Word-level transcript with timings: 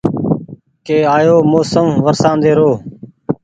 ڪي 0.85 0.97
آيو 1.15 1.35
موسم 1.51 1.87
ورشاندي 2.05 2.51
رو 2.57 2.71